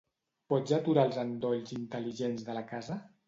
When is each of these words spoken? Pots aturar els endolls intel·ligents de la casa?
Pots 0.53 0.73
aturar 0.77 1.03
els 1.09 1.19
endolls 1.25 1.75
intel·ligents 1.77 2.49
de 2.51 2.57
la 2.61 2.65
casa? 2.73 2.99